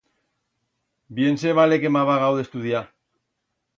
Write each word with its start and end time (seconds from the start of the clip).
Bien 1.19 1.37
se 1.43 1.53
vale 1.59 1.79
que 1.83 1.93
m'ha 1.93 2.03
vagau 2.13 2.41
d'estudiar. 2.41 2.83